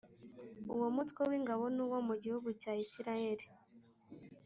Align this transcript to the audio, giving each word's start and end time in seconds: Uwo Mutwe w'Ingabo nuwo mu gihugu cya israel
Uwo 0.73 0.87
Mutwe 0.95 1.21
w'Ingabo 1.29 1.63
nuwo 1.75 1.97
mu 2.07 2.15
gihugu 2.23 2.49
cya 2.61 2.73
israel 2.85 3.39